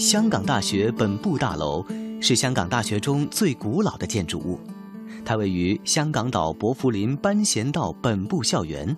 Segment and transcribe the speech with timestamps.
[0.00, 1.84] 香港大学本部大楼
[2.22, 4.58] 是香港大学中最古老的建筑物，
[5.26, 8.96] 它位于香港岛薄扶林班贤道本部校园。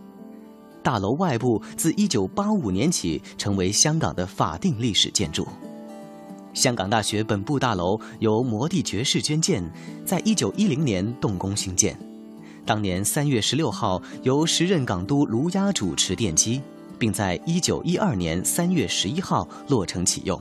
[0.80, 5.44] 大楼外部自1985年起成为香港的法定历史建筑。
[6.54, 9.68] 香港大学本部大楼由摩地爵士捐建，
[10.06, 11.98] 在1910年动工兴建。
[12.64, 16.62] 当年3月16号，由时任港督卢鸦主持奠基，
[16.96, 20.40] 并在1912年3月11号落成启用。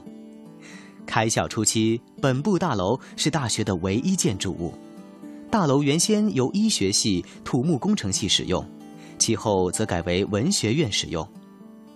[1.05, 4.73] 开校初期，本部大楼是大学的唯一建筑物。
[5.49, 8.65] 大楼原先由医学系、土木工程系使用，
[9.19, 11.27] 其后则改为文学院使用。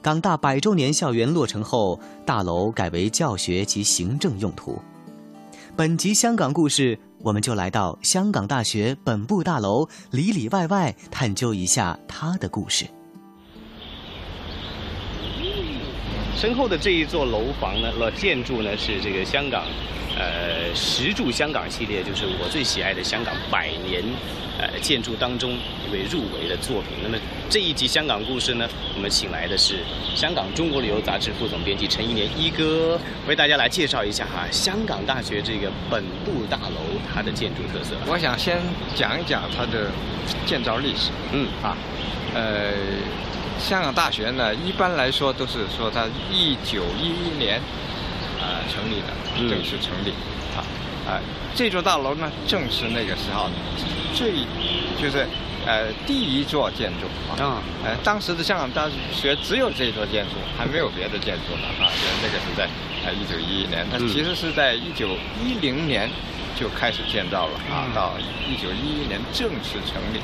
[0.02, 4.77] 港大百周年校园落成后，大楼改为教学及行政用途。
[5.75, 12.85] 本集香港故事，我们就来到香港大学本部大楼，里里外外探究一下它的故事。
[16.35, 19.63] 身后的这一座楼房呢，老建筑呢是这个香港，
[20.17, 24.03] 呃，石柱香港系列，就是我最喜爱的香港百年，
[24.59, 26.91] 呃，建筑当中一位入围的作品。
[27.02, 27.17] 那么
[27.50, 29.78] 这一集香港故事呢，我们请来的是
[30.13, 37.95] 香港中国旅游杂志副总编辑陈一年一哥，为大家来介绍一下哈香港大学这个本部大楼它的建筑特色。
[38.06, 38.59] 我想先
[38.94, 39.89] 讲一讲它的
[40.45, 41.11] 建造历史。
[41.31, 41.78] 嗯啊，
[42.36, 42.73] 呃。
[43.59, 47.59] 香港大学呢，一般来说都是说它一九一一年
[48.39, 50.12] 啊成立的，正式成立
[50.56, 50.62] 啊
[51.08, 51.20] 啊，
[51.56, 53.50] 这座大楼呢正是那个时候
[54.14, 54.34] 最
[55.02, 55.25] 就是
[55.66, 57.08] 呃第一座建筑
[57.42, 61.90] 啊，呃当时的香港大学只有这座建筑，还没有别的建筑呢啊，
[62.22, 62.67] 那个是在
[63.06, 65.09] 呃一九一一年，它其实是在一九
[65.44, 66.09] 一零年
[66.56, 68.14] 就开始建造了啊，到
[68.47, 70.19] 一九一一年正式成立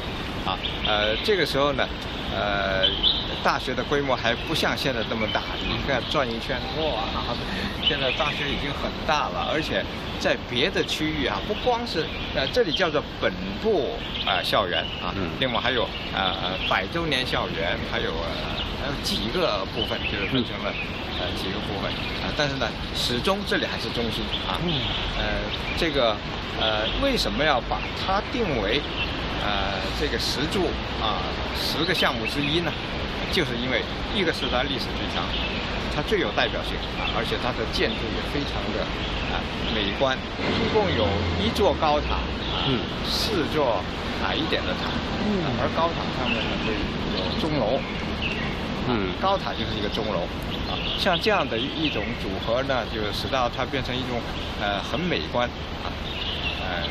[0.45, 1.88] 啊，呃这个时候呢。
[2.34, 2.88] 呃，
[3.44, 5.42] 大学的规模还不像现在这么大。
[5.67, 7.03] 你看转一圈，哇，
[7.86, 9.83] 现在大学已经很大了，而且
[10.17, 15.83] 在别的区域啊，不光是呃这里叫做本部啊校园啊，另外还有
[16.16, 18.14] 呃呃百周年校园，还有
[18.80, 20.71] 还有几个部分，就是分成了
[21.20, 21.92] 呃几个部分
[22.23, 22.32] 啊。
[22.37, 24.55] 但是呢，始终这里还是中心啊。
[24.64, 24.71] 嗯
[25.20, 25.26] 呃，
[25.77, 26.16] 这个
[26.61, 28.80] 呃为什么要把它定为？
[29.44, 30.70] 呃，这个十柱
[31.02, 31.18] 啊，
[31.58, 32.72] 十个项目之一呢，
[33.32, 33.82] 就是因为
[34.16, 35.26] 一个是它历史最长，
[35.96, 38.86] 它最有代表性啊，而且它的建筑也非常的
[39.34, 39.42] 啊
[39.74, 40.16] 美观。
[40.38, 41.08] 一共有
[41.42, 42.22] 一座高塔，
[42.68, 43.82] 嗯，四座
[44.24, 44.94] 矮一点的塔，
[45.26, 46.70] 嗯，而高塔上面呢就
[47.18, 47.82] 有钟楼，
[48.90, 50.22] 嗯，高塔就是一个钟楼，
[50.70, 54.22] 啊，像这样的一种组合呢，就使到它变成一种
[54.62, 55.50] 呃很美观
[55.82, 55.90] 啊，
[56.62, 56.86] 呃，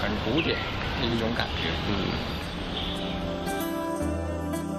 [0.00, 0.56] 很古典。
[1.06, 1.70] 一种感觉。
[1.88, 1.92] 嗯，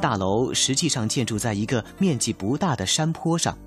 [0.02, 3.58] 大楼实际上建筑在一个面积不大的山坡上，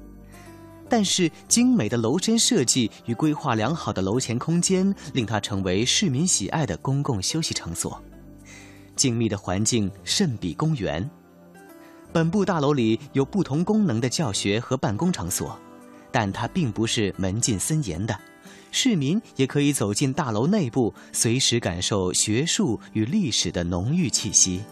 [0.88, 8.00] 但是精美的楼身设计与规划良好的楼前空间，令它成为市民喜爱的公共休息场所。
[8.96, 11.08] 静谧的环境甚比公园。
[12.12, 15.58] 本部大楼里有不同功能的教学和办公场所，
[16.10, 18.18] 但它并不是门禁森严的。
[18.70, 24.62] 市民也可以走进大楼内部，随时感受学术与历史的浓郁气息。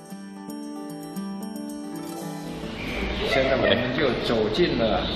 [3.28, 5.06] 现在我们就走进了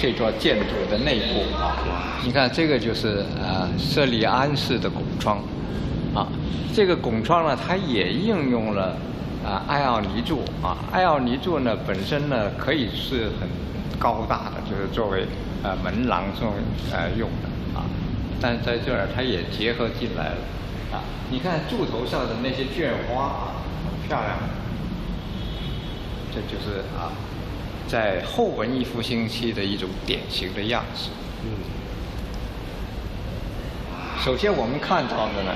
[0.00, 5.38] 这座建筑的内部啊，你看这个就是啊，舍利安式的拱窗
[6.14, 6.26] 啊。
[6.74, 8.96] 这个拱窗呢，它也应用了
[9.44, 10.76] 啊艾奥尼柱啊。
[10.90, 13.48] 艾奥尼柱呢，本身呢可以是很
[13.98, 15.24] 高大的，就是作为
[15.62, 16.52] 呃门廊这种
[16.90, 17.48] 呃用的。
[18.46, 20.36] 但在这儿，它也结合进来了，
[20.92, 21.00] 啊，
[21.30, 23.56] 你看柱头上的那些绢花啊，
[23.86, 24.36] 很漂亮，
[26.30, 27.08] 这就是啊，
[27.88, 31.08] 在后文艺复兴期的一种典型的样式。
[31.42, 31.48] 嗯。
[34.22, 35.52] 首先我们看到的呢，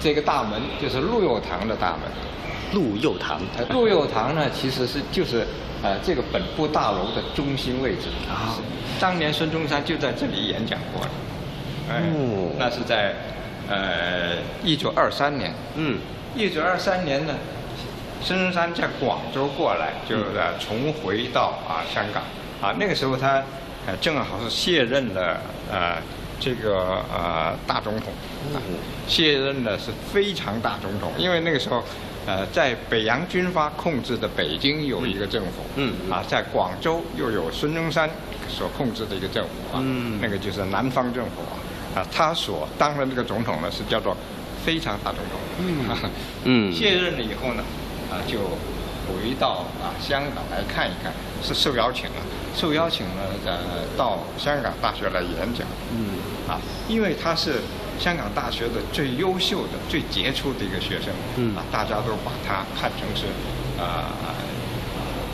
[0.00, 2.00] 这个大门就是陆佑堂的大门。
[2.72, 3.40] 陆佑堂。
[3.70, 5.46] 陆佑堂呢，其实是就是
[5.80, 8.08] 呃这个本部大楼的中心位置。
[8.28, 8.58] 啊。
[8.98, 11.10] 当年孙中山就在这里演讲过了。
[11.88, 13.14] 哦，那是在
[13.68, 15.52] 呃一九二三年。
[15.76, 15.98] 嗯，
[16.34, 17.34] 一九二三年呢，
[18.22, 22.22] 孙中山在广州过来，就呃重回到啊香港。
[22.62, 23.42] 啊，那个时候他
[23.86, 25.40] 呃正好是卸任了
[25.70, 25.96] 呃
[26.40, 28.12] 这个呃大总统。
[28.54, 28.60] 嗯，
[29.06, 31.82] 卸任的是非常大总统，因为那个时候
[32.26, 35.62] 呃在北洋军阀控制的北京有一个政府。
[35.76, 38.08] 嗯，啊，在广州又有孙中山
[38.48, 39.80] 所控制的一个政府啊。
[39.82, 41.60] 嗯，那个就是南方政府啊。
[41.94, 44.16] 啊，他所当的那个总统呢，是叫做
[44.64, 45.40] 非常大总统。
[45.60, 45.86] 嗯，
[46.70, 47.62] 嗯，卸任了以后呢，
[48.10, 48.38] 啊，就
[49.06, 51.12] 回到啊香港来看一看，
[51.42, 52.16] 是受邀请了。
[52.56, 55.66] 受邀请呢，呃，到香港大学来演讲。
[55.92, 56.18] 嗯，
[56.48, 57.60] 啊，因为他是
[57.98, 61.12] 香港大学的最优秀的、最杰出的一个学生。
[61.36, 63.26] 嗯，啊，大家都把他看成是
[63.80, 64.14] 啊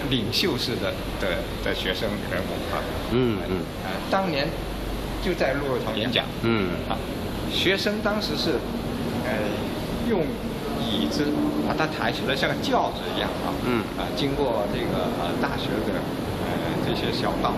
[0.08, 2.80] 领袖式的的的学生人物啊。
[3.12, 3.56] 嗯嗯。
[3.84, 4.48] 啊，当年
[5.22, 6.24] 就在陆佑堂演讲。
[6.42, 6.68] 嗯。
[6.88, 6.96] 啊，
[7.52, 8.52] 学生当时是
[9.24, 9.32] 呃
[10.08, 10.22] 用。
[10.82, 11.26] 椅子
[11.68, 13.52] 把它抬起来，像个轿子一样啊！
[13.66, 16.00] 嗯啊，经过这个呃大学的
[16.42, 16.50] 呃
[16.84, 17.54] 这些小道啊，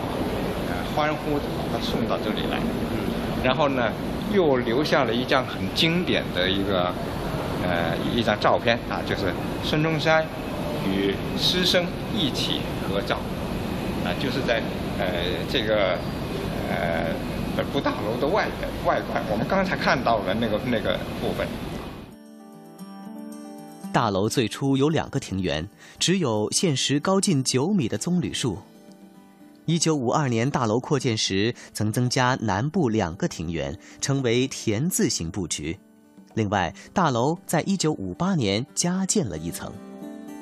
[0.68, 2.58] 呃欢呼的把他送到这里来。
[2.90, 3.08] 嗯，
[3.44, 3.92] 然后呢，
[4.34, 6.92] 又留下了一张很经典的一个
[7.62, 9.32] 呃一张照片啊，就是
[9.62, 10.26] 孙中山
[10.84, 13.16] 与师生一起合照
[14.04, 14.60] 啊，就是在
[14.98, 15.06] 呃
[15.48, 15.96] 这个
[16.68, 17.06] 呃
[17.56, 18.48] 本部大楼的外
[18.86, 21.46] 外观，我们刚才看到了那个那个部分。
[23.92, 25.68] 大楼最初有两个庭园，
[25.98, 28.58] 只有现时高近九米的棕榈树。
[29.66, 35.78] 一九五二年大楼扩建时，曾增加南部两个庭园，成为田字形布局。
[36.34, 39.70] 另外，大楼在一九五八年加建了一层。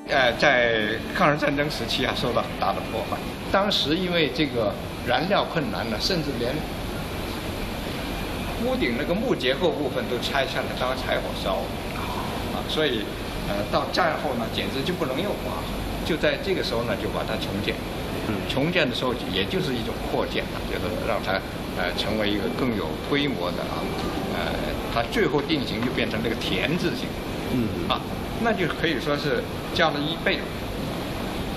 [0.07, 3.17] 呃，在抗日战争时期啊，受到很大的破坏。
[3.51, 4.73] 当时因为这个
[5.05, 6.55] 燃料困难呢，甚至连
[8.65, 11.55] 屋顶那个木结构部分都拆下来当柴火烧
[12.53, 13.01] 啊，所以。
[13.49, 15.59] 呃，到战后呢，简直就不能用啊！
[16.05, 17.75] 就在这个时候呢，就把它重建。
[18.29, 21.33] 嗯，重建的时候也就是一种扩建，就是让它
[21.75, 23.81] 呃成为一个更有规模的啊。
[24.37, 24.53] 呃，
[24.93, 27.09] 它最后定型就变成那个田字形。
[27.51, 27.89] 嗯。
[27.89, 27.99] 啊，
[28.41, 29.43] 那就可以说是
[29.73, 30.39] 加了一倍，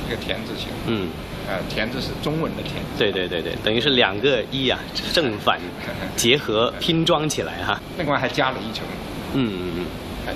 [0.09, 0.69] 一个田字形。
[0.87, 1.09] 嗯。
[1.49, 2.75] 呃，田字是中文的田。
[2.99, 4.79] 对对对对，等于是两个一啊，
[5.13, 5.61] 正反
[6.17, 7.81] 结合拼装起来哈。
[7.99, 8.85] 另外还加了一层。
[9.35, 9.87] 嗯嗯嗯。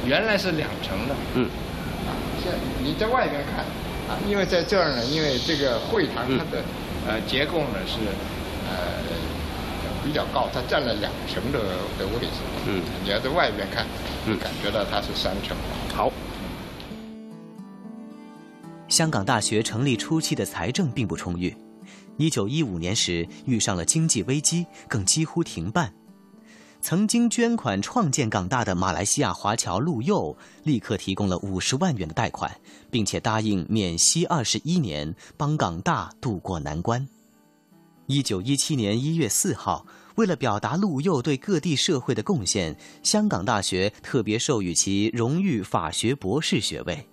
[0.06, 1.49] 原来是两层的，嗯，
[2.06, 2.12] 啊，
[2.43, 2.52] 现
[2.84, 3.64] 你在外边看，
[4.06, 6.62] 啊，因为在这儿呢，因为这个会堂它的
[7.06, 7.96] 呃结构呢是
[8.69, 9.00] 呃
[10.04, 11.58] 比较高，它占了两层的
[11.99, 13.87] 的位置，嗯，你要在外边看，
[14.26, 15.56] 嗯，感觉到它是三层。
[15.94, 16.12] 好，
[18.88, 21.55] 香港大学成立初期的财政并不充裕，
[22.17, 25.93] 一九一五年时遇上了经济危机，更几乎停办。
[26.81, 32.50] 曾经捐款创建港大的马来西亚华侨陆佑，立刻提供了五十万元的贷款，
[32.90, 37.06] 并且答应免息二十一年，帮港大渡过难关。
[38.06, 47.06] 一九一七年一月四号，为了表达陆佑对各地社会的贡献，香港大学特别授予其荣誉法学博士学位。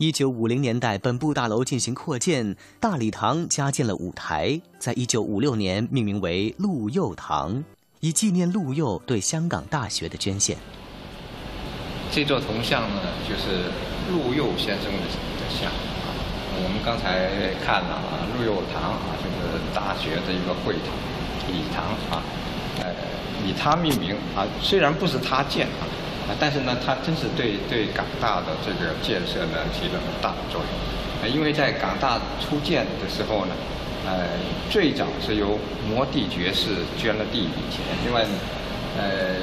[0.00, 7.62] 一九五零年代，本部大楼进行扩建，大礼堂加建了舞台，在一九五六年命名为陆佑堂。
[8.00, 10.56] 以纪念陆佑对香港大学的捐献。
[12.10, 13.68] 这座铜像呢，就是
[14.10, 15.04] 陆佑先生的
[15.36, 15.70] 的像。
[16.56, 20.96] 我们刚才看了啊，陆佑堂啊，就是大学的一个会堂、
[21.52, 22.24] 礼堂啊，
[22.80, 22.88] 呃，
[23.46, 24.48] 以他命名啊。
[24.62, 25.84] 虽然不是他建啊，
[26.38, 31.30] 但是呢，他真是对对港大的这个建设呢起了很大的作用。
[31.32, 33.54] 因为在港大初建的时候呢。
[34.02, 34.24] 呃，
[34.70, 38.24] 最早是由摩地爵士捐了第一笔钱，另外，
[38.96, 39.36] 呃，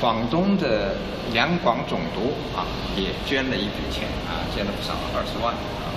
[0.00, 0.96] 广东的
[1.30, 2.64] 两广总督啊
[2.96, 5.92] 也捐了一笔钱啊，捐了不少，二十万啊。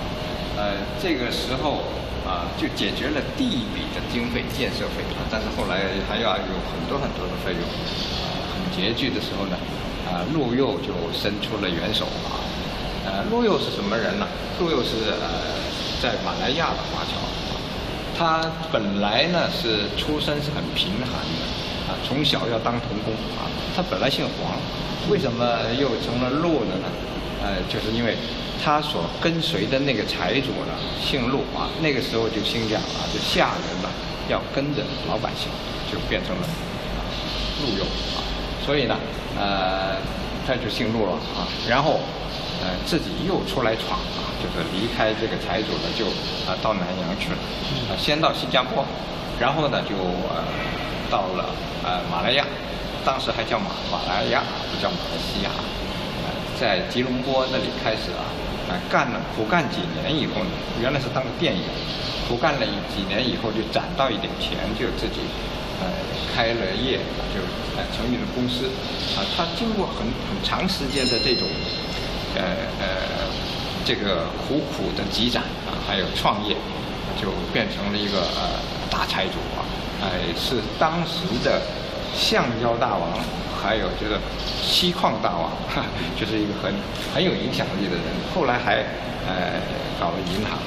[0.58, 1.80] 呃，这个时候
[2.28, 7.64] 啊就解决了第一笔的经费建设费啊，但是后来还要有很多很多的费用，
[8.76, 9.56] 拮据的时候呢，
[10.08, 12.40] 啊，陆佑就伸出了援手啊。
[13.04, 14.26] 呃，陆佑是什么人呢？
[14.58, 15.62] 陆佑是呃。
[16.02, 17.14] 在马来亚的华侨，
[18.18, 21.46] 他本来呢是出身是很贫寒的，
[21.86, 23.46] 啊，从小要当童工啊。
[23.76, 24.58] 他本来姓黄，
[25.08, 25.46] 为什么
[25.78, 26.88] 又成了陆的呢？
[27.40, 28.16] 呃，就是因为
[28.60, 33.88] 他所跟随的那个财主呢姓陆啊，那个时候就兴讲啊，就下人呢
[34.28, 35.46] 要跟着老百姓，
[35.88, 36.42] 就变成了
[37.62, 37.84] 陆佑
[38.18, 38.21] 啊。
[38.64, 38.96] 所以呢，
[39.38, 39.96] 呃，
[40.46, 41.48] 他就姓陆了啊。
[41.68, 42.00] 然后，
[42.60, 44.30] 呃，自己又出来闯啊。
[44.42, 46.04] 就是离开这个财主呢，就
[46.50, 47.38] 啊到南洋去了，
[47.86, 48.84] 啊先到新加坡，
[49.38, 50.42] 然后呢就呃
[51.08, 51.46] 到了
[51.84, 52.44] 呃马来亚，
[53.04, 55.50] 当时还叫马马来亚，不叫马来西亚，
[56.26, 58.26] 呃在吉隆坡那里开始啊，
[58.68, 60.50] 呃干了苦干几年以后呢，
[60.82, 61.62] 原来是当个店员，
[62.26, 65.22] 苦干了几年以后就攒到一点钱，就自己
[65.82, 65.90] 呃
[66.34, 66.98] 开了业，
[67.34, 67.42] 就
[67.76, 68.66] 呃成立了公司，
[69.16, 71.48] 啊他经过很很长时间的这种
[72.36, 72.42] 呃
[72.80, 72.86] 呃。
[73.84, 76.54] 这个苦苦的积攒啊，还有创业，
[77.20, 79.66] 就变成了一个呃大财主啊，
[80.00, 81.60] 哎，是当时的
[82.14, 83.18] 橡胶大王，
[83.60, 84.20] 还有这个
[84.62, 85.50] 锡矿大王，
[86.16, 86.72] 就是一个很
[87.12, 88.04] 很有影响力的人。
[88.32, 88.76] 后来还
[89.26, 89.58] 呃
[89.98, 90.60] 搞了银行。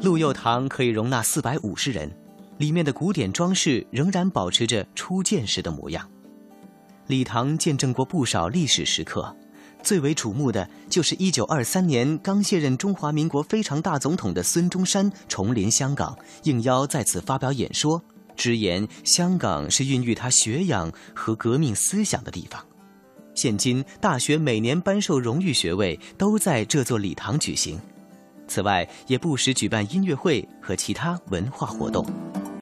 [0.00, 2.08] 陆佑堂可以容纳四百五十人，
[2.58, 6.08] 里面的古典装饰仍然保持着初建时的模样。
[7.08, 9.34] 礼堂见证过不少历史时刻，
[9.82, 18.00] 最为瞩目的就是1923年刚卸任中华民国非常大总统的孙中山重临香港，应邀在此发表演说，
[18.36, 22.64] 直言香港是孕育他学养和革命思想的地方。
[23.34, 27.80] 现今大学每年颁授荣誉学位都在这座礼堂举行。
[28.48, 32.04] 此外，也不时举办音乐会和其他文化活动。